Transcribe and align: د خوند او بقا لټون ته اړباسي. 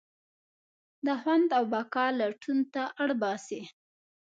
د 1.05 1.07
خوند 1.21 1.49
او 1.57 1.63
بقا 1.73 2.05
لټون 2.19 2.59
ته 2.73 2.83
اړباسي. 3.03 3.61